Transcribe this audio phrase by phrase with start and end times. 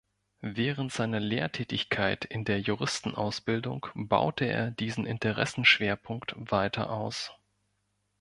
[0.49, 7.35] Während seiner Lehrtätigkeit in der Juristenausbildung baute er diesen Interessenschwerpunkt weiter aus.